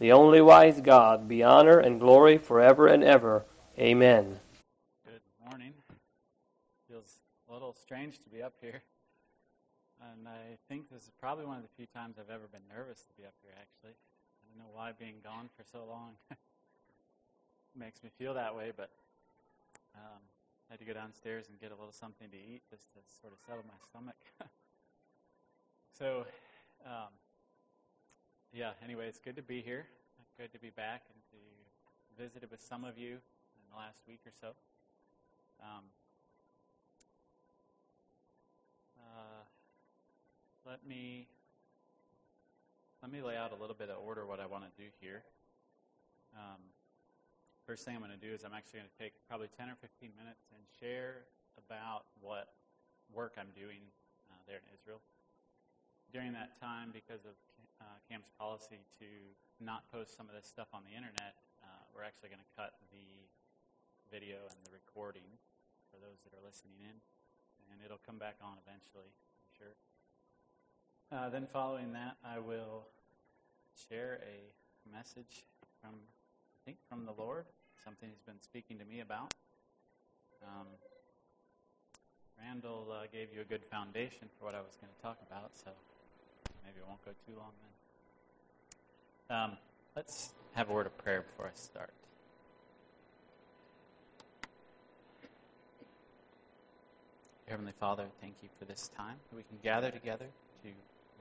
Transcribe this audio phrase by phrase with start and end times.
[0.00, 3.44] the only wise God, be honor and glory forever and ever.
[3.78, 4.40] Amen.
[5.04, 5.74] Good morning.
[6.88, 8.80] Feels a little strange to be up here.
[10.00, 13.04] And I think this is probably one of the few times I've ever been nervous
[13.04, 13.92] to be up here, actually.
[13.92, 16.16] I don't know why being gone for so long
[17.78, 18.88] makes me feel that way, but
[19.94, 20.24] um,
[20.70, 23.34] I had to go downstairs and get a little something to eat just to sort
[23.34, 24.16] of settle my stomach.
[25.98, 26.24] so,
[26.86, 27.12] um,
[28.52, 29.86] yeah, anyway, it's good to be here.
[30.36, 34.18] Good to be back and to visit with some of you in the last week
[34.26, 34.48] or so.
[35.62, 35.84] Um,
[38.98, 39.42] uh,
[40.66, 41.28] let me
[43.02, 45.22] let me lay out a little bit of order what I want to do here.
[46.34, 46.58] Um,
[47.66, 49.76] first thing I'm going to do is I'm actually going to take probably 10 or
[49.80, 51.22] 15 minutes and share
[51.54, 52.50] about what
[53.14, 53.80] work I'm doing
[54.28, 55.00] uh, there in Israel.
[56.12, 57.38] During that time, because of
[57.80, 59.08] uh, CAM's policy to
[59.58, 62.76] not post some of this stuff on the internet, uh, we're actually going to cut
[62.92, 63.28] the
[64.12, 65.26] video and the recording
[65.90, 66.96] for those that are listening in,
[67.72, 69.74] and it'll come back on eventually, I'm sure.
[71.10, 72.86] Uh, then, following that, I will
[73.74, 74.50] share a
[74.86, 75.42] message
[75.82, 77.46] from, I think, from the Lord,
[77.82, 79.34] something He's been speaking to me about.
[80.42, 80.66] Um,
[82.38, 85.50] Randall uh, gave you a good foundation for what I was going to talk about,
[85.52, 85.70] so
[86.70, 87.50] maybe it won't go too long
[89.28, 89.36] then.
[89.36, 89.56] Um,
[89.96, 91.90] let's have a word of prayer before I start.
[97.48, 100.26] Heavenly Father, thank you for this time that we can gather together
[100.62, 100.68] to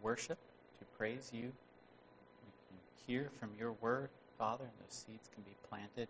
[0.03, 0.37] worship,
[0.77, 1.41] to praise you.
[1.41, 2.77] We can
[3.07, 6.07] hear from your word, Father, and those seeds can be planted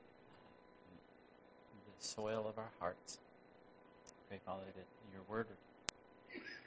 [0.92, 3.20] in the soil of our hearts.
[4.28, 5.48] Pray, Father, that your word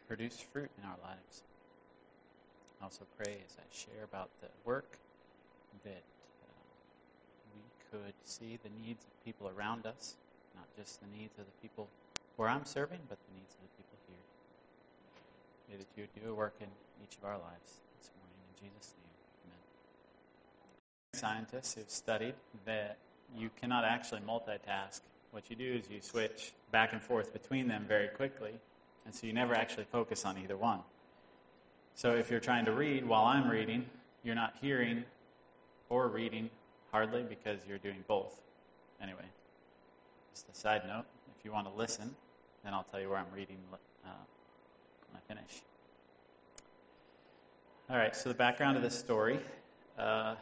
[0.08, 1.42] produce fruit in our lives.
[2.82, 4.98] Also pray as I share about the work
[5.84, 6.02] that
[6.42, 6.52] uh,
[7.54, 10.16] we could see the needs of people around us,
[10.56, 11.88] not just the needs of the people
[12.36, 14.18] where I'm serving, but the needs of the people here.
[15.70, 16.66] May that you do a work in
[17.02, 18.36] each of our lives this morning.
[18.50, 19.14] In Jesus' name,
[19.46, 19.62] amen.
[21.14, 22.96] Scientists have studied that
[23.36, 25.00] you cannot actually multitask.
[25.30, 28.52] What you do is you switch back and forth between them very quickly,
[29.06, 30.80] and so you never actually focus on either one.
[31.94, 33.86] So if you're trying to read while I'm reading,
[34.24, 35.04] you're not hearing
[35.88, 36.50] or reading
[36.90, 38.40] hardly because you're doing both.
[39.00, 39.24] Anyway,
[40.32, 41.04] just a side note
[41.38, 42.14] if you want to listen,
[42.64, 44.08] then I'll tell you where I'm reading uh,
[45.10, 45.62] when I finish.
[47.90, 49.40] All right, so the background of this story
[49.98, 50.34] uh,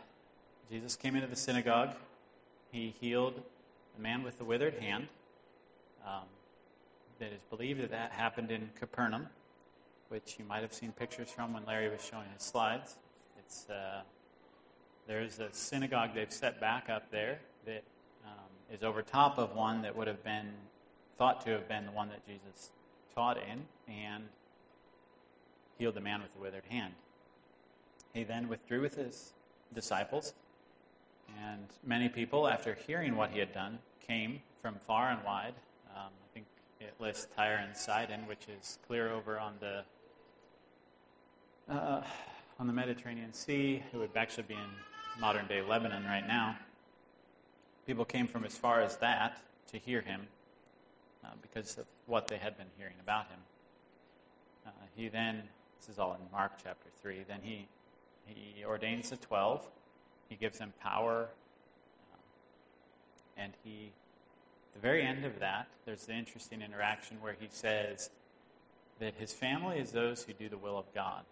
[0.70, 1.94] Jesus came into the synagogue,
[2.70, 3.42] he healed
[3.98, 5.08] a man with the withered hand.
[6.06, 6.22] Um,
[7.18, 9.26] that is believed that that happened in Capernaum,
[10.10, 12.96] which you might have seen pictures from when Larry was showing his slides.
[13.38, 14.02] It's uh,
[15.06, 17.82] there's a synagogue they've set back up there that
[18.26, 20.52] um, is over top of one that would have been
[21.16, 22.70] thought to have been the one that Jesus
[23.14, 23.62] taught in
[23.92, 24.24] and
[25.78, 26.94] healed the man with the withered hand.
[28.12, 29.32] He then withdrew with his
[29.72, 30.34] disciples,
[31.40, 35.54] and many people, after hearing what he had done, came from far and wide.
[35.94, 36.46] Um, I think
[36.80, 39.84] it lists Tyre and Sidon, which is clear over on the
[41.68, 42.02] uh,
[42.58, 43.82] on the Mediterranean Sea.
[43.92, 46.56] It would actually be in modern day Lebanon right now.
[47.86, 49.38] People came from as far as that
[49.72, 50.28] to hear him
[51.24, 53.38] uh, because of what they had been hearing about him.
[54.66, 55.42] Uh, he then,
[55.78, 57.66] this is all in Mark chapter 3, then he,
[58.26, 59.66] he ordains the 12.
[60.28, 61.28] He gives them power.
[62.12, 62.16] Uh,
[63.36, 63.90] and he,
[64.74, 68.10] the very end of that, there's the interesting interaction where he says
[69.00, 71.24] that his family is those who do the will of God.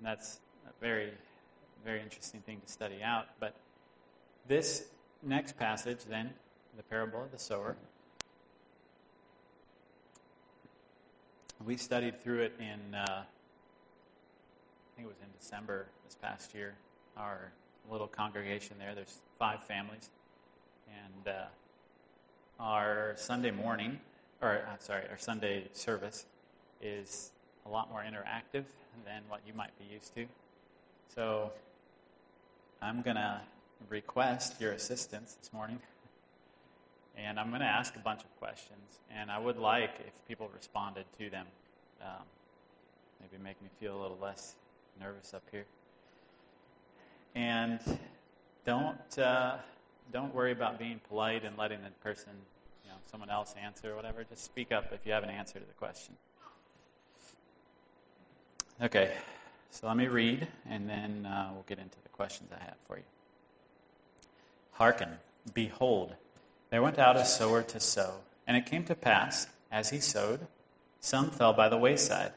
[0.00, 1.12] And that's a very,
[1.84, 3.26] very interesting thing to study out.
[3.38, 3.54] But
[4.48, 4.86] this
[5.22, 6.30] next passage, then,
[6.78, 7.76] the parable of the sower,
[11.66, 13.24] we studied through it in, uh, I
[14.96, 16.76] think it was in December this past year.
[17.18, 17.52] Our
[17.90, 20.08] little congregation there, there's five families.
[20.88, 21.44] And uh,
[22.58, 24.00] our Sunday morning,
[24.40, 26.24] or sorry, our Sunday service
[26.80, 27.32] is
[27.70, 28.64] a lot more interactive
[29.04, 30.26] than what you might be used to.
[31.14, 31.52] So
[32.82, 33.40] I'm going to
[33.88, 35.78] request your assistance this morning.
[37.16, 39.00] And I'm going to ask a bunch of questions.
[39.14, 41.46] And I would like if people responded to them.
[42.00, 42.24] Um,
[43.20, 44.54] maybe make me feel a little less
[45.00, 45.66] nervous up here.
[47.34, 47.78] And
[48.64, 49.56] don't uh,
[50.12, 52.32] don't worry about being polite and letting the person,
[52.84, 54.24] you know, someone else answer or whatever.
[54.24, 56.16] Just speak up if you have an answer to the question.
[58.82, 59.12] Okay,
[59.70, 62.96] so let me read, and then uh, we'll get into the questions I have for
[62.96, 63.02] you.
[64.72, 65.18] Hearken,
[65.52, 66.14] behold,
[66.70, 68.14] there went out a sower to sow,
[68.46, 70.46] and it came to pass, as he sowed,
[70.98, 72.32] some fell by the wayside,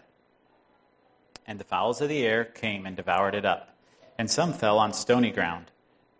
[1.48, 3.78] and the fowls of the air came and devoured it up,
[4.18, 5.72] and some fell on stony ground,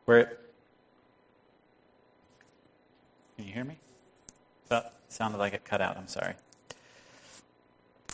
[0.06, 0.40] where it
[3.36, 3.78] can you hear me?
[4.72, 5.98] It sounded like it cut out.
[5.98, 6.36] I'm sorry.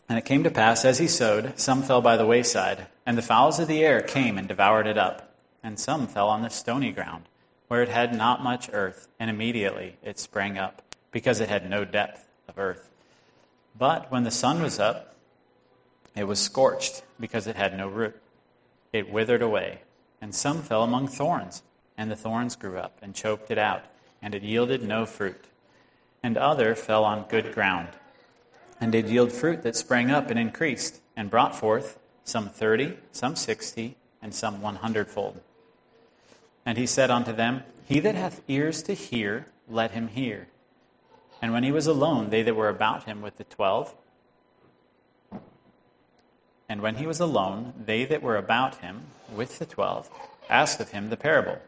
[0.09, 3.21] And it came to pass, as he sowed, some fell by the wayside, and the
[3.21, 5.35] fowls of the air came and devoured it up.
[5.63, 7.25] And some fell on the stony ground,
[7.67, 11.85] where it had not much earth, and immediately it sprang up, because it had no
[11.85, 12.89] depth of earth.
[13.77, 15.15] But when the sun was up,
[16.15, 18.19] it was scorched, because it had no root.
[18.91, 19.83] It withered away,
[20.19, 21.61] and some fell among thorns,
[21.95, 23.85] and the thorns grew up and choked it out
[24.21, 25.45] and it yielded no fruit.
[26.21, 27.89] And other fell on good ground,
[28.79, 33.35] and did yield fruit that sprang up and increased, and brought forth some thirty, some
[33.35, 35.41] sixty, and some one hundredfold.
[36.65, 40.47] And he said unto them, He that hath ears to hear, let him hear.
[41.41, 43.95] And when he was alone, they that were about him with the twelve,
[46.69, 49.01] and when he was alone, they that were about him
[49.35, 50.09] with the twelve
[50.49, 51.59] asked of him the parable.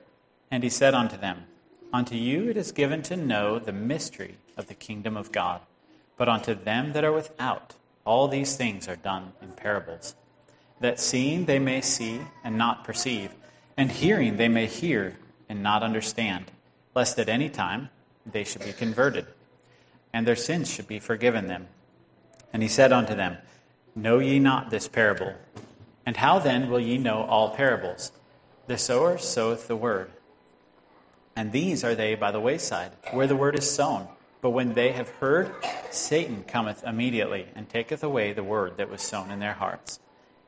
[0.50, 1.46] And he said unto them,
[1.94, 5.62] Unto you it is given to know the mystery of the kingdom of God,
[6.18, 7.75] but unto them that are without,
[8.06, 10.16] all these things are done in parables,
[10.80, 13.34] that seeing they may see and not perceive,
[13.78, 15.18] and hearing they may hear
[15.48, 16.52] and not understand,
[16.96, 17.90] lest at any time
[18.25, 19.25] they should be converted,
[20.13, 21.68] and their sins should be forgiven them.
[22.54, 23.38] And he said unto them,
[23.96, 25.34] Know ye not this parable?
[26.06, 28.12] And how then will ye know all parables?
[28.68, 30.12] The sower soweth the word.
[31.36, 34.08] And these are they by the wayside, where the word is sown.
[34.41, 35.53] But when they have heard,
[35.91, 39.99] Satan cometh immediately, and taketh away the word that was sown in their hearts.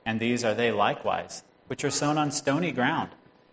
[0.05, 3.11] And these are they likewise, which are sown on stony ground,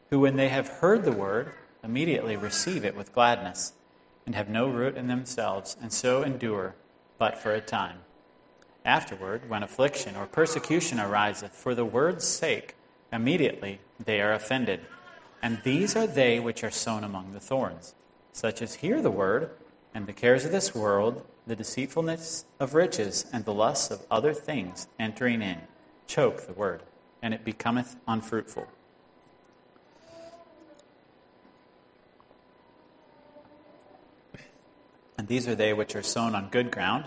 [0.08, 1.52] who, when they have heard the word,
[1.84, 3.74] immediately receive it with gladness,
[4.24, 6.74] and have no root in themselves, and so endure
[7.18, 7.98] but for a time.
[8.84, 12.76] Afterward, when affliction or persecution ariseth for the word's sake,
[13.12, 14.80] immediately they are offended.
[15.42, 17.94] And these are they which are sown among the thorns,
[18.32, 19.50] such as hear the word,
[19.94, 24.32] and the cares of this world, the deceitfulness of riches, and the lusts of other
[24.32, 25.58] things entering in,
[26.06, 26.82] choke the word,
[27.22, 28.66] and it becometh unfruitful.
[35.18, 37.04] And these are they which are sown on good ground,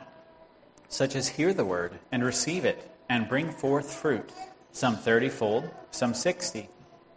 [0.87, 4.29] such as hear the word, and receive it, and bring forth fruit,
[4.71, 6.69] some thirtyfold, some sixty,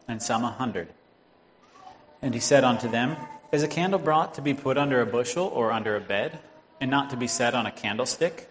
[0.09, 0.89] and some a hundred.
[2.23, 3.17] And he said unto them,
[3.53, 6.41] Is a candle brought to be put under a bushel or under a bed,
[6.81, 8.51] and not to be set on a candlestick?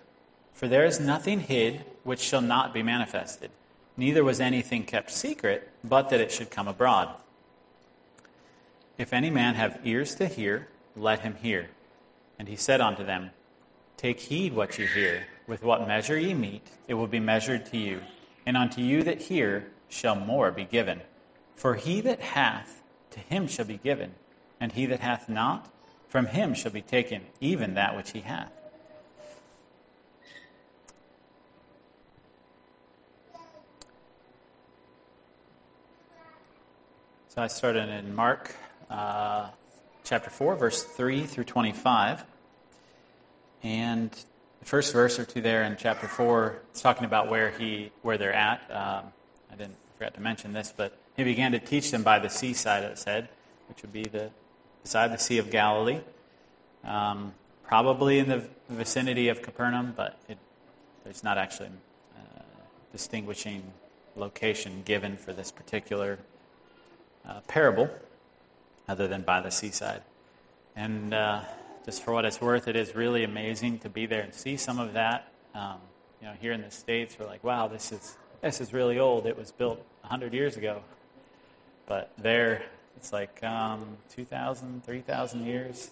[0.53, 3.51] For there is nothing hid which shall not be manifested,
[3.97, 7.09] neither was anything kept secret, but that it should come abroad.
[8.97, 11.69] If any man have ears to hear, let him hear.
[12.39, 13.31] And he said unto them,
[13.97, 15.27] Take heed what you hear.
[15.47, 18.01] With what measure ye mete, it will be measured to you.
[18.45, 21.01] And unto you that hear shall more be given.
[21.55, 22.81] For he that hath,
[23.11, 24.13] to him shall be given,
[24.65, 25.71] and he that hath not,
[26.07, 28.51] from him shall be taken even that which he hath.
[37.27, 38.55] So I started in Mark
[38.89, 39.49] uh,
[40.03, 42.25] chapter 4, verse 3 through 25.
[43.61, 44.09] And
[44.61, 48.17] the first verse or two there in chapter 4 is talking about where, he, where
[48.17, 48.61] they're at.
[48.71, 49.13] Um,
[49.51, 52.83] I didn't forget to mention this, but he began to teach them by the seaside,
[52.83, 53.29] it said,
[53.67, 54.31] which would be the
[54.85, 55.99] beside the Sea of Galilee,
[56.83, 60.37] um, probably in the vicinity of Capernaum, but it,
[61.03, 61.69] there's not actually
[62.15, 63.63] a distinguishing
[64.15, 66.19] location given for this particular
[67.27, 67.89] uh, parable,
[68.87, 70.03] other than by the seaside.
[70.75, 71.41] And uh,
[71.83, 74.77] just for what it's worth, it is really amazing to be there and see some
[74.77, 75.31] of that.
[75.55, 75.79] Um,
[76.21, 79.25] you know, here in the states, we're like, "Wow, this is this is really old.
[79.25, 80.83] It was built 100 years ago."
[81.87, 82.65] But there,
[82.97, 85.91] it's like um, 2,000, 3,000 years.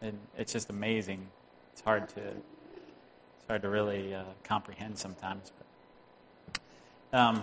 [0.00, 1.26] And it's just amazing.
[1.72, 5.52] It's hard to, it's hard to really uh, comprehend sometimes.
[7.12, 7.42] But, um,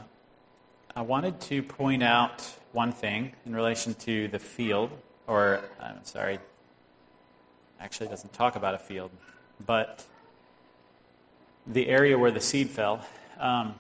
[0.96, 2.42] I wanted to point out
[2.72, 4.92] one thing in relation to the field,
[5.28, 6.40] or I'm sorry,
[7.80, 9.12] actually doesn't talk about a field,
[9.66, 10.06] but
[11.68, 13.06] the area where the seed fell.
[13.40, 13.76] Um,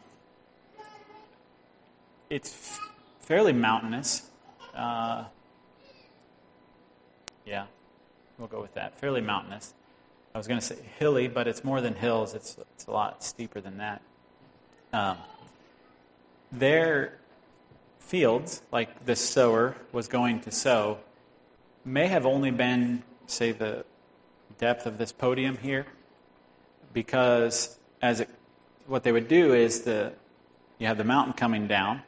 [2.30, 2.80] it's
[3.22, 4.30] fairly mountainous.
[4.76, 5.26] Uh,
[7.46, 7.66] yeah,
[8.38, 9.00] we'll go with that.
[9.00, 9.74] Fairly mountainous.
[10.34, 12.34] I was going to say hilly, but it's more than hills.
[12.34, 14.02] It's, it's a lot steeper than that.
[14.92, 15.18] Um,
[16.52, 17.20] their
[18.00, 21.00] fields, like the sower was going to sow,
[21.84, 23.86] may have only been, say, the
[24.58, 25.86] depth of this podium here,
[26.94, 28.30] because as it,
[28.88, 30.14] what they would do is the
[30.80, 32.02] you have the mountain coming down,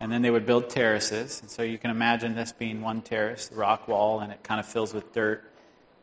[0.00, 1.40] and then they would build terraces.
[1.40, 4.60] And so you can imagine this being one terrace, the rock wall, and it kind
[4.60, 5.44] of fills with dirt.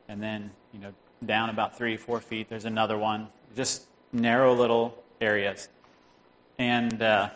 [0.08, 0.94] And then, you know,
[1.26, 3.30] down about three, four feet, there's another one.
[3.56, 5.70] Just narrow little areas.
[6.58, 7.30] And uh,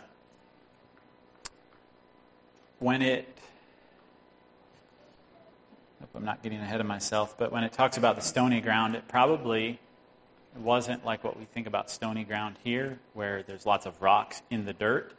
[2.80, 3.38] when it,
[6.13, 9.08] I'm not getting ahead of myself, but when it talks about the stony ground, it
[9.08, 9.80] probably
[10.58, 14.66] wasn't like what we think about stony ground here, where there's lots of rocks in
[14.66, 15.13] the dirt.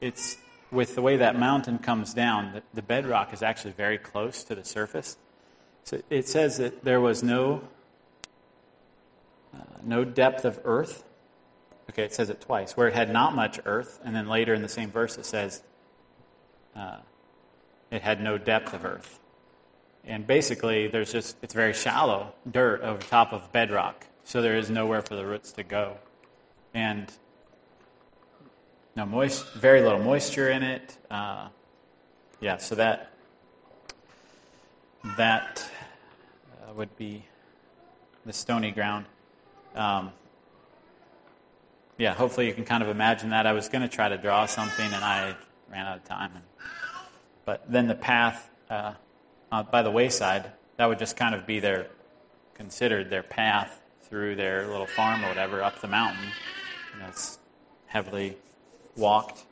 [0.00, 0.36] It's
[0.70, 4.54] with the way that mountain comes down, the, the bedrock is actually very close to
[4.54, 5.16] the surface.
[5.84, 7.62] So it says that there was no
[9.54, 11.04] uh, no depth of earth.
[11.90, 14.60] Okay, it says it twice, where it had not much earth, and then later in
[14.60, 15.62] the same verse it says
[16.76, 16.98] uh,
[17.90, 19.18] it had no depth of earth.
[20.04, 24.68] And basically, there's just it's very shallow dirt over top of bedrock, so there is
[24.68, 25.96] nowhere for the roots to go.
[26.74, 27.10] And
[28.98, 30.98] no moist, very little moisture in it.
[31.08, 31.46] Uh,
[32.40, 33.12] yeah, so that
[35.16, 35.70] that
[36.52, 37.24] uh, would be
[38.26, 39.06] the stony ground.
[39.76, 40.10] Um,
[41.96, 43.46] yeah, hopefully you can kind of imagine that.
[43.46, 45.36] I was going to try to draw something, and I
[45.70, 46.32] ran out of time.
[46.34, 46.44] And,
[47.44, 48.94] but then the path uh,
[49.70, 51.86] by the wayside, that would just kind of be their
[52.54, 56.32] considered their path through their little farm or whatever up the mountain.
[56.92, 57.38] And that's
[57.86, 58.36] heavily
[58.98, 59.44] walked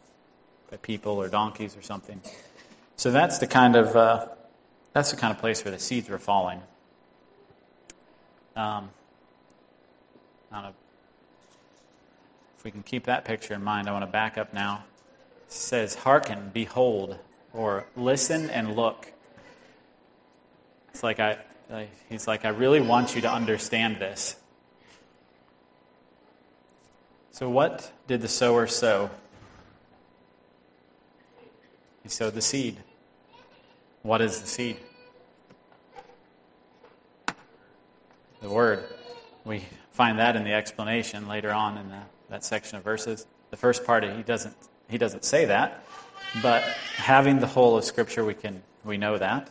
[0.70, 2.20] by people or donkeys or something.
[2.96, 4.26] So that's the kind of uh,
[4.92, 6.60] that's the kind of place where the seeds were falling.
[8.56, 8.90] Um,
[10.50, 10.72] I know
[12.56, 13.88] if we can keep that picture in mind.
[13.88, 14.84] I want to back up now.
[15.46, 17.18] It says, "Hearken, behold,
[17.52, 19.12] or listen and look."
[20.90, 21.36] It's like I,
[22.08, 24.36] he's like, I really want you to understand this.
[27.32, 29.10] So, what did the sower sow?
[32.06, 32.76] He sowed the seed.
[34.02, 34.76] What is the seed?
[38.40, 38.84] The word.
[39.44, 43.26] We find that in the explanation later on in the, that section of verses.
[43.50, 44.54] The first part he doesn't
[44.88, 45.84] he doesn't say that,
[46.42, 46.62] but
[46.94, 49.50] having the whole of Scripture, we can we know that.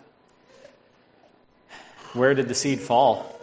[2.14, 3.38] Where did the seed fall?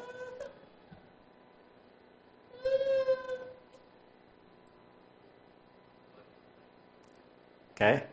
[7.72, 8.04] Okay.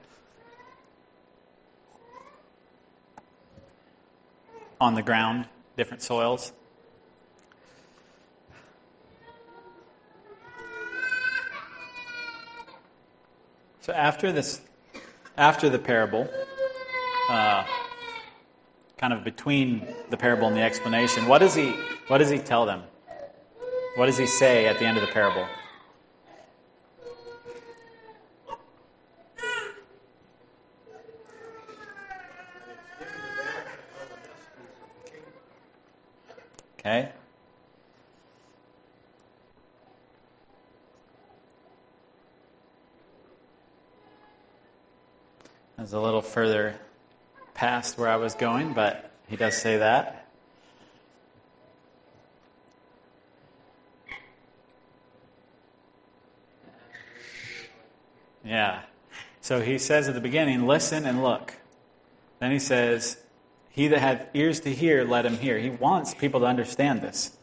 [4.79, 6.53] On the ground, different soils.
[13.81, 14.61] So after this,
[15.37, 16.29] after the parable,
[17.29, 17.65] uh,
[18.97, 21.71] kind of between the parable and the explanation, what does he
[22.07, 22.83] what does he tell them?
[23.95, 25.47] What does he say at the end of the parable?
[36.79, 37.11] Okay?
[45.77, 46.75] That's a little further
[47.53, 50.27] past where I was going, but he does say that.
[58.43, 58.81] Yeah.
[59.41, 61.55] So he says at the beginning, listen and look.
[62.39, 63.17] Then he says,
[63.69, 65.59] he that hath ears to hear, let him hear.
[65.59, 67.37] He wants people to understand this.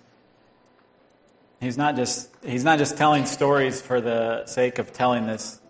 [1.61, 5.61] He's not just he's not just telling stories for the sake of telling this,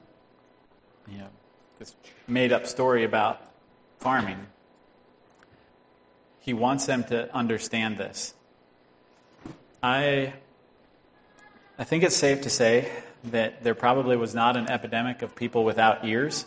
[1.09, 1.29] you know,
[1.79, 1.95] this
[2.27, 3.41] made up story about
[3.99, 4.47] farming.
[6.41, 8.35] He wants them to understand this.
[9.83, 10.35] I
[11.79, 12.91] I think it's safe to say
[13.25, 16.47] that there probably was not an epidemic of people without ears.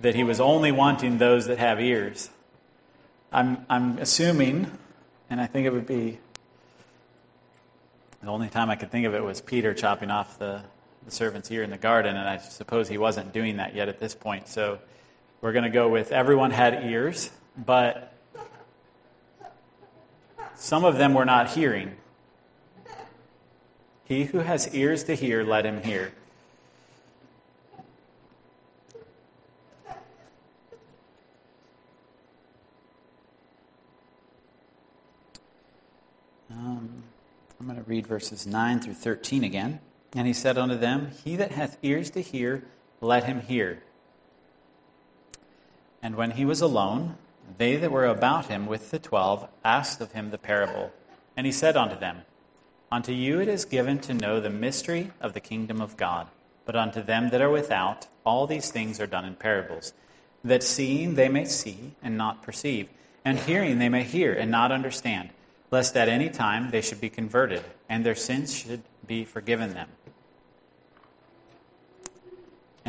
[0.00, 2.30] That he was only wanting those that have ears.
[3.32, 4.76] I'm, I'm assuming,
[5.28, 6.18] and I think it would be
[8.22, 10.62] the only time I could think of it was Peter chopping off the
[11.04, 13.98] the servants here in the garden, and I suppose he wasn't doing that yet at
[13.98, 14.48] this point.
[14.48, 14.78] So
[15.40, 18.12] we're going to go with everyone had ears, but
[20.54, 21.96] some of them were not hearing.
[24.04, 26.12] He who has ears to hear, let him hear.
[36.50, 37.04] Um,
[37.58, 39.80] I'm going to read verses 9 through 13 again.
[40.14, 42.64] And he said unto them, He that hath ears to hear,
[43.00, 43.82] let him hear.
[46.02, 47.16] And when he was alone,
[47.58, 50.92] they that were about him with the twelve asked of him the parable.
[51.36, 52.22] And he said unto them,
[52.92, 56.26] Unto you it is given to know the mystery of the kingdom of God,
[56.64, 59.92] but unto them that are without, all these things are done in parables,
[60.42, 62.88] that seeing they may see and not perceive,
[63.24, 65.30] and hearing they may hear and not understand,
[65.70, 69.88] lest at any time they should be converted, and their sins should be forgiven them.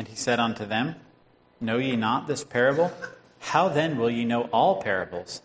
[0.02, 0.96] And he said unto them,
[1.60, 2.90] Know ye not this parable?
[3.38, 5.42] How then will ye know all parables?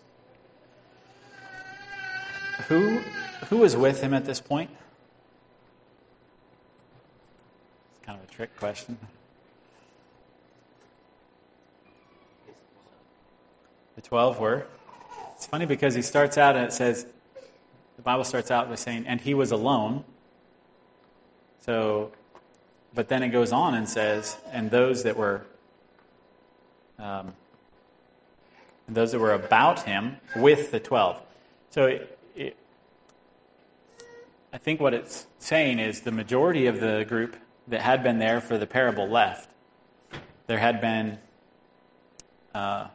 [2.67, 2.97] Who,
[3.51, 4.71] who was with him at this point?
[7.91, 8.97] It's kind of a trick question.
[13.95, 14.65] The 12 were.
[15.35, 17.05] It's funny because he starts out and it says,
[17.95, 20.03] the Bible starts out with saying, and he was alone.
[21.59, 22.11] So,
[22.93, 25.45] but then it goes on and says, and those that were
[26.99, 27.33] um,
[28.87, 31.21] those that were about him with the 12.
[31.69, 32.57] So it, it,
[34.51, 37.35] I think what it's saying is the majority of the group
[37.67, 39.49] that had been there for the parable left.
[40.47, 41.19] There had been
[42.55, 42.87] uh,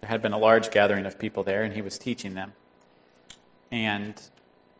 [0.00, 2.52] there had been a large gathering of people there, and he was teaching them.
[3.70, 4.20] And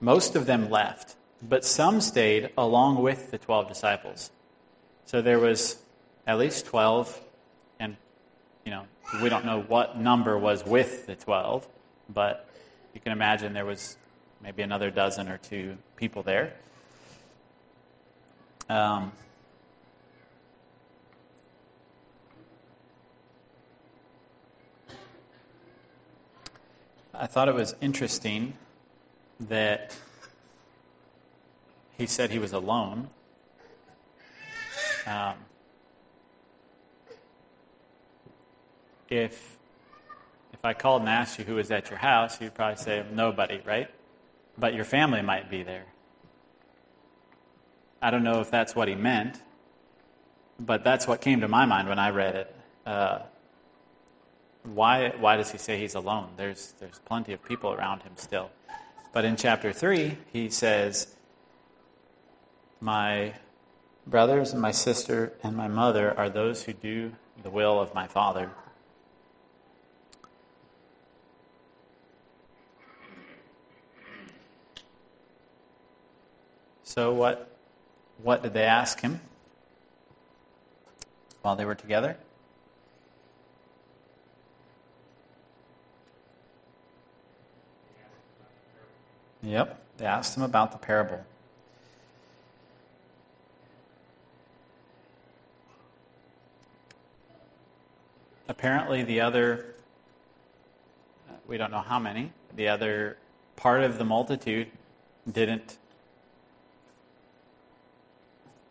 [0.01, 4.31] most of them left, but some stayed along with the 12 disciples.
[5.05, 5.77] So there was
[6.27, 7.21] at least 12,
[7.81, 7.97] and
[8.65, 8.85] you know,
[9.21, 11.69] we don't know what number was with the 12,
[12.09, 12.49] but
[12.95, 13.97] you can imagine there was
[14.41, 16.55] maybe another dozen or two people there.
[18.69, 19.13] Um,
[27.13, 28.55] I thought it was interesting
[29.41, 29.95] that
[31.97, 33.09] he said he was alone.
[35.07, 35.35] Um,
[39.09, 39.59] if
[40.53, 43.61] if I called and asked you who was at your house, you'd probably say nobody,
[43.65, 43.89] right?
[44.57, 45.87] But your family might be there.
[48.01, 49.41] I don't know if that's what he meant,
[50.61, 52.57] but that's what came to my mind when I read it.
[52.87, 53.21] Uh,
[54.63, 56.31] why, why does he say he's alone?
[56.37, 58.51] There's, there's plenty of people around him still.
[59.13, 61.15] But in chapter 3, he says,
[62.83, 63.35] My
[64.09, 68.09] brothers and my sister and my mother are those who do the will of my
[68.09, 68.51] Father.
[76.83, 77.57] So, what,
[78.21, 79.21] what did they ask him
[81.43, 82.17] while they were together?
[89.41, 91.25] Yep, they asked him about the parable.
[98.49, 99.75] Apparently, the other,
[101.47, 103.17] we don't know how many, the other
[103.57, 104.69] part of the multitude
[105.31, 105.79] didn't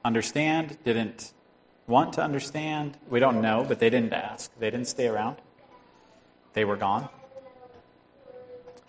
[0.03, 1.33] understand, didn't
[1.87, 2.97] want to understand.
[3.09, 4.51] We don't know, but they didn't ask.
[4.59, 5.37] They didn't stay around.
[6.53, 7.09] They were gone.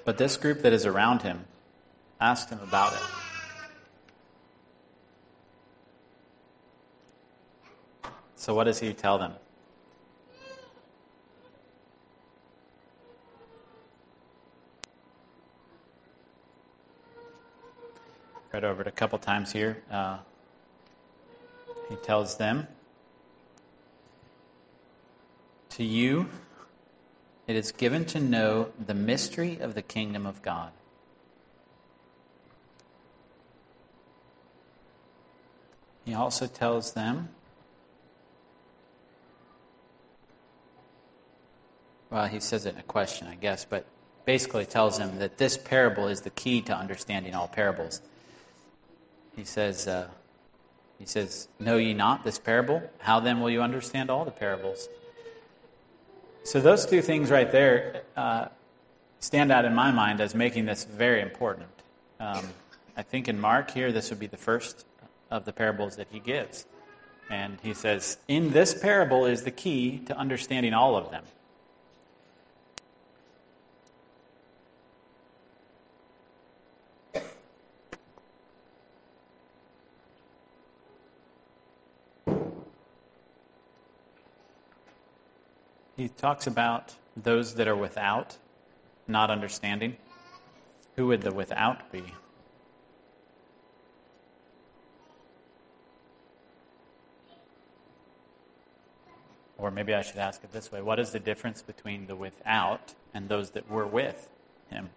[0.05, 1.45] But this group that is around him
[2.21, 3.03] asked him about it.
[8.35, 9.35] So, what does he tell them?
[18.53, 19.83] Read over it a couple times here.
[19.91, 20.19] Uh,
[21.89, 22.67] he tells them,
[25.71, 26.29] To you
[27.47, 30.71] it is given to know the mystery of the kingdom of God.
[36.05, 37.29] He also tells them,
[42.11, 43.87] well, he says it in a question, I guess, but
[44.25, 48.03] basically tells them that this parable is the key to understanding all parables.
[49.37, 50.09] He says, uh,
[50.99, 52.83] he says, Know ye not this parable?
[52.99, 54.89] How then will you understand all the parables?
[56.45, 58.49] So, those two things right there uh,
[59.21, 61.69] stand out in my mind as making this very important.
[62.19, 62.47] Um,
[62.97, 64.85] I think in Mark here, this would be the first
[65.31, 66.67] of the parables that he gives.
[67.31, 71.25] And he says, in this parable is the key to understanding all of them.
[86.23, 88.39] Talks about those that are without,
[89.09, 89.97] not understanding.
[90.95, 92.15] Who would the without be?
[99.59, 102.95] Or maybe I should ask it this way What is the difference between the without
[103.13, 104.29] and those that were with
[104.71, 104.91] him?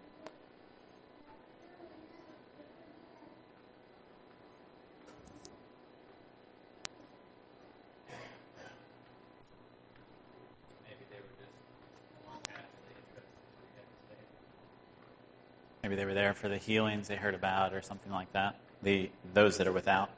[15.86, 18.56] Maybe they were there for the healings they heard about or something like that.
[18.82, 20.10] The those that are without.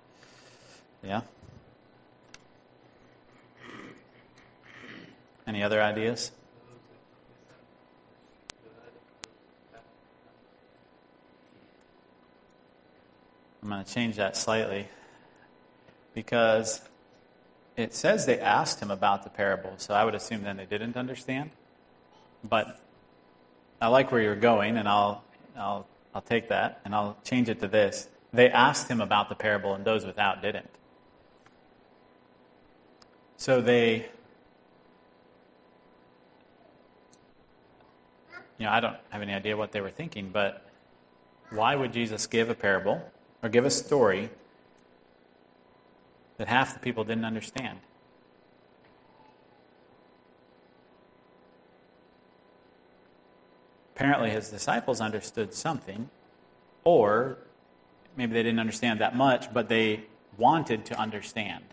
[1.03, 1.21] Yeah.
[5.47, 6.31] Any other ideas?
[13.63, 14.89] I'm going to change that slightly
[16.15, 16.81] because
[17.77, 20.97] it says they asked him about the parable, so I would assume then they didn't
[20.97, 21.51] understand.
[22.43, 22.81] But
[23.83, 25.25] I like where you're going, and I'll,
[25.59, 28.09] I'll, I'll take that and I'll change it to this.
[28.33, 30.69] They asked him about the parable, and those without didn't.
[33.39, 34.11] So they
[38.59, 40.67] you know, I don't have any idea what they were thinking, but
[41.51, 43.01] why would Jesus give a parable
[43.43, 44.31] or give a story
[46.37, 47.79] that half the people didn't understand?
[53.99, 56.09] Apparently, his disciples understood something,
[56.85, 57.37] or
[58.17, 60.05] maybe they didn't understand that much, but they
[60.37, 61.65] wanted to understand.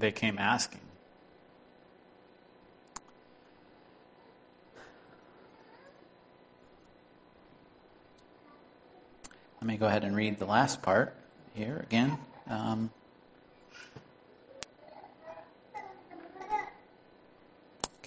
[0.00, 0.80] they came asking.
[9.60, 11.14] Let me go ahead and read the last part
[11.54, 12.16] here again.
[12.48, 12.90] Um,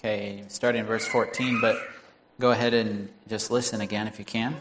[0.04, 1.76] okay, starting in verse 14, but
[2.40, 4.56] go ahead and just listen again if you can.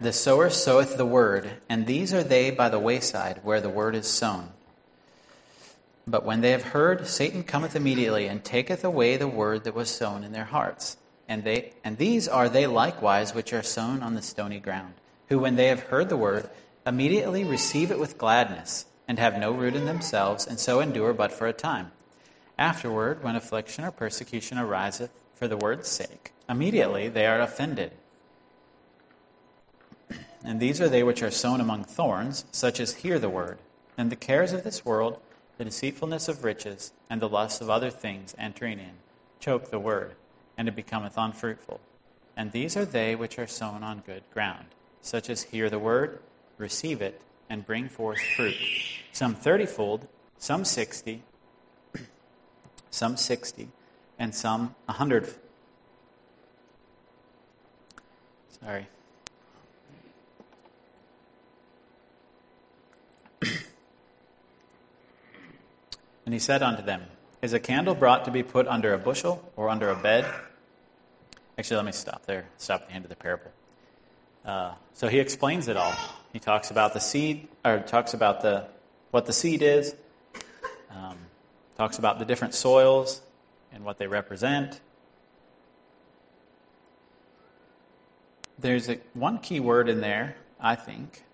[0.00, 3.96] The sower soweth the word, and these are they by the wayside where the word
[3.96, 4.50] is sown.
[6.06, 9.90] But when they have heard, Satan cometh immediately and taketh away the word that was
[9.90, 10.96] sown in their hearts.
[11.28, 14.94] And they and these are they likewise which are sown on the stony ground,
[15.28, 16.48] who when they have heard the word,
[16.86, 21.32] immediately receive it with gladness, and have no root in themselves, and so endure but
[21.32, 21.90] for a time.
[22.60, 27.92] Afterward, when affliction or persecution ariseth for the word's sake, immediately they are offended.
[30.44, 33.58] And these are they which are sown among thorns, such as hear the word,
[33.98, 35.18] and the cares of this world
[35.60, 38.92] the deceitfulness of riches, and the lust of other things entering in,
[39.40, 40.14] choke the word,
[40.56, 41.78] and it becometh unfruitful.
[42.34, 44.68] And these are they which are sown on good ground,
[45.02, 46.18] such as hear the word,
[46.56, 47.20] receive it,
[47.50, 48.56] and bring forth fruit,
[49.12, 51.24] some thirtyfold, some sixty,
[52.90, 53.68] some sixty,
[54.18, 55.32] and some a hundred.
[58.62, 58.86] Sorry.
[66.26, 67.02] And he said unto them,
[67.42, 70.32] Is a candle brought to be put under a bushel or under a bed?
[71.58, 72.46] Actually, let me stop there.
[72.56, 73.50] Stop at the end of the parable.
[74.44, 75.92] Uh, so he explains it all.
[76.32, 78.68] He talks about the seed, or talks about the
[79.10, 79.94] what the seed is.
[80.90, 81.18] Um,
[81.80, 83.22] talks about the different soils
[83.72, 84.82] and what they represent.
[88.58, 91.24] There's a, one key word in there, I think,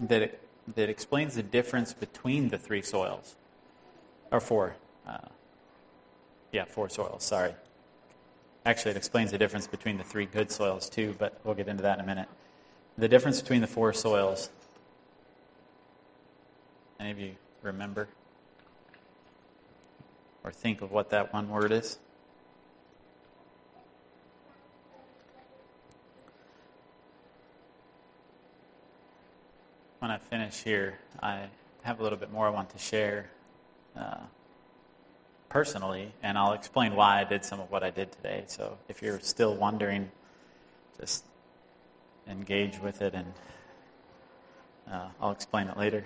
[0.00, 3.36] that it, that explains the difference between the three soils
[4.30, 4.76] or four.
[5.06, 5.28] Uh,
[6.52, 7.54] yeah, four soils, sorry.
[8.64, 11.82] Actually, it explains the difference between the three good soils, too, but we'll get into
[11.82, 12.28] that in a minute.
[12.96, 14.48] The difference between the four soils.
[16.98, 18.08] Any of you remember?
[20.44, 21.98] Or think of what that one word is?
[30.00, 31.44] When I finish here, I
[31.82, 33.30] have a little bit more I want to share
[33.96, 34.18] uh,
[35.48, 38.42] personally, and I'll explain why I did some of what I did today.
[38.48, 40.10] So if you're still wondering,
[40.98, 41.24] just
[42.26, 43.32] engage with it, and
[44.90, 46.04] uh, I'll explain it later.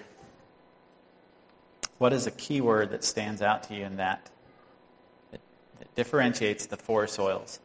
[1.98, 4.30] What is a key word that stands out to you in that?
[5.30, 5.40] that,
[5.80, 7.59] it differentiates the four soils.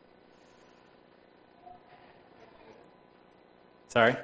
[3.89, 4.15] Sorry?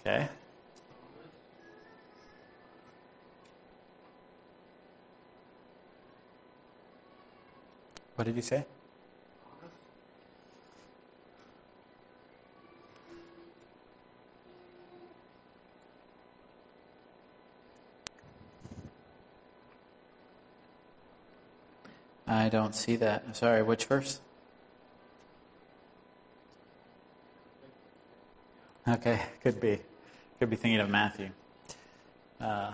[0.00, 0.28] Okay.
[8.14, 8.64] What did you say?
[22.32, 23.36] I don't see that.
[23.36, 24.20] Sorry, which verse?
[28.88, 29.80] Okay, could be.
[30.38, 31.28] Could be thinking of Matthew.
[32.40, 32.72] Uh,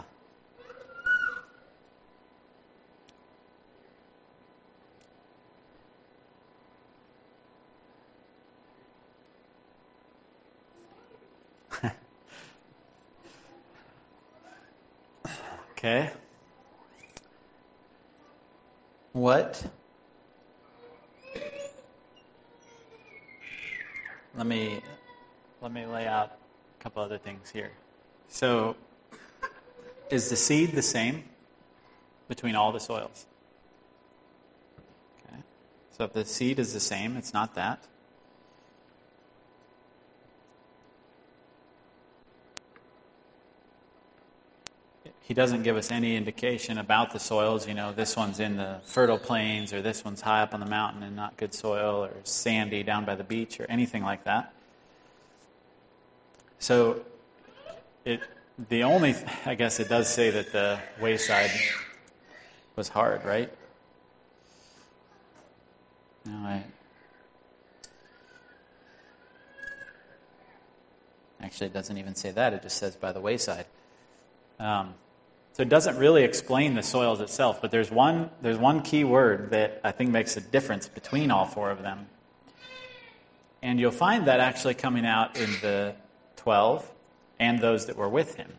[15.73, 16.13] okay.
[19.13, 19.65] What?
[24.37, 24.81] Let me
[25.61, 26.39] let me lay out
[26.79, 27.73] a couple other things here.
[28.29, 28.77] So,
[30.11, 31.25] is the seed the same
[32.29, 33.27] between all the soils?
[35.27, 35.43] Okay.
[35.91, 37.85] So if the seed is the same, it's not that.
[45.29, 47.69] He doesn't give us any indication about the soils.
[47.69, 50.67] You know, this one's in the fertile plains, or this one's high up on the
[50.67, 54.55] mountain and not good soil, or sandy down by the beach, or anything like that.
[56.59, 57.03] So,
[58.07, 58.23] it
[58.71, 59.15] the only
[59.45, 61.51] I guess it does say that the wayside
[62.75, 63.53] was hard, right?
[66.25, 66.65] No, I
[71.43, 72.55] actually it doesn't even say that.
[72.55, 73.67] It just says by the wayside.
[74.59, 74.95] Um,
[75.59, 79.51] so it doesn't really explain the soils itself, but there's one, there's one key word
[79.51, 82.07] that I think makes a difference between all four of them.
[83.61, 85.97] And you'll find that actually coming out in the
[86.37, 86.89] 12
[87.41, 88.53] and those that were with him.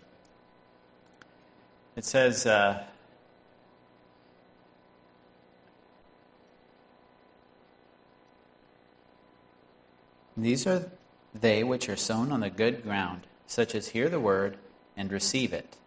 [1.95, 2.83] It says, uh,
[10.35, 10.91] These are
[11.33, 14.57] they which are sown on the good ground, such as hear the word
[14.97, 15.77] and receive it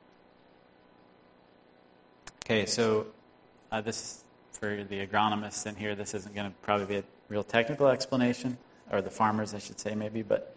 [2.45, 3.07] Okay, so
[3.71, 5.95] uh, this for the agronomists in here.
[5.95, 8.59] This isn't going to probably be a real technical explanation,
[8.91, 10.23] or the farmers, I should say, maybe.
[10.23, 10.57] But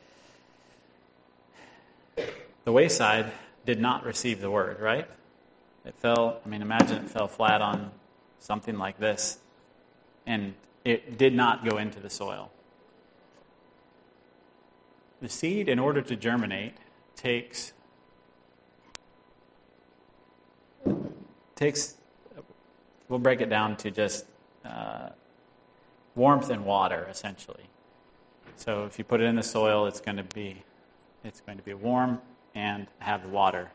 [2.64, 3.32] the wayside
[3.68, 5.08] did not receive the word, right?
[5.86, 6.42] It fell.
[6.44, 7.92] I mean, imagine it fell flat on
[8.40, 9.38] something like this,
[10.26, 12.52] and it did not go into the soil.
[15.22, 16.74] The seed, in order to germinate,
[17.16, 17.74] takes
[21.56, 21.96] takes,
[23.08, 24.26] we'll break it down to just
[24.64, 25.10] uh,
[26.16, 27.70] warmth and water, essentially.
[28.58, 30.64] So if you put it in the soil, it's going to be,
[31.24, 32.22] it's going to be warm
[32.54, 33.72] and have water.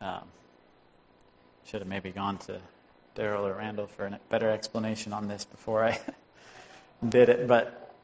[0.00, 0.24] Um,
[1.64, 2.60] should have maybe gone to
[3.16, 5.98] Daryl or Randall for a better explanation on this before I
[7.08, 7.94] did it, but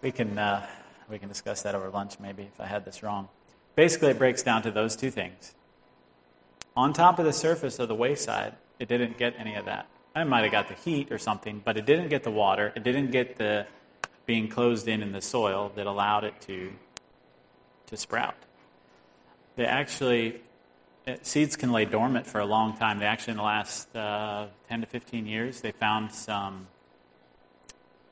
[0.00, 0.66] we can uh,
[1.08, 3.28] we can discuss that over lunch maybe if I had this wrong.
[3.74, 5.54] Basically, it breaks down to those two things:
[6.78, 9.88] on top of the surface of the wayside, it didn't get any of that.
[10.14, 12.72] I might have got the heat or something, but it didn't get the water.
[12.76, 13.66] It didn't get the
[14.26, 16.70] being closed in in the soil that allowed it to
[17.86, 18.36] to sprout.
[19.56, 20.40] They actually
[21.08, 23.00] uh, seeds can lay dormant for a long time.
[23.00, 26.68] They actually, in the last uh, 10 to 15 years, they found some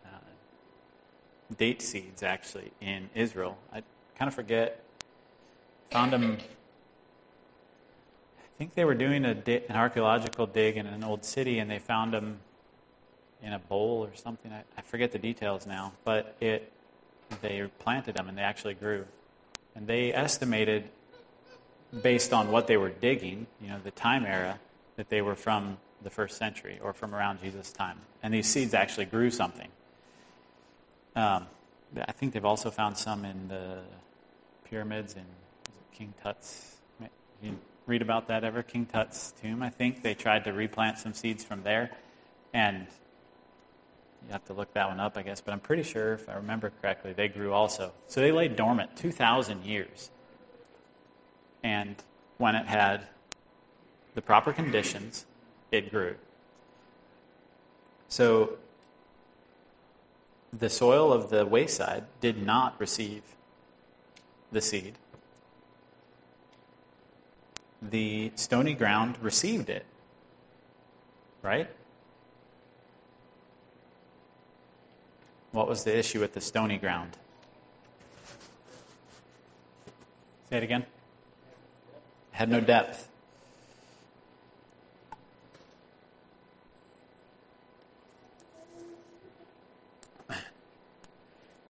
[0.04, 0.08] uh,
[1.56, 3.58] date seeds actually in Israel.
[3.72, 3.84] I
[4.18, 4.82] kind of forget.
[5.92, 6.38] Found them
[8.58, 12.38] think they were doing an archaeological dig in an old city, and they found them
[13.42, 14.52] in a bowl or something.
[14.52, 16.72] I, I forget the details now, but it
[17.42, 19.04] they planted them and they actually grew.
[19.74, 20.88] And they estimated,
[22.02, 24.58] based on what they were digging, you know, the time era,
[24.96, 27.98] that they were from the first century or from around Jesus' time.
[28.22, 29.68] And these seeds actually grew something.
[31.14, 31.46] Um,
[32.06, 33.80] I think they've also found some in the
[34.64, 35.24] pyramids in
[35.92, 36.76] King Tut's
[37.86, 38.62] read about that ever?
[38.62, 40.02] King Tut's tomb, I think.
[40.02, 41.92] They tried to replant some seeds from there.
[42.52, 42.86] And
[44.26, 45.40] you have to look that one up, I guess.
[45.40, 47.92] But I'm pretty sure, if I remember correctly, they grew also.
[48.08, 50.10] So they lay dormant 2,000 years.
[51.62, 51.96] And
[52.38, 53.06] when it had
[54.14, 55.26] the proper conditions,
[55.70, 56.16] it grew.
[58.08, 58.56] So
[60.52, 63.22] the soil of the wayside did not receive
[64.50, 64.94] the seed
[67.82, 69.84] the stony ground received it.
[71.42, 71.70] Right?
[75.52, 77.16] What was the issue with the stony ground?
[80.50, 80.82] Say it again.
[80.82, 80.88] It
[82.32, 83.08] had no depth.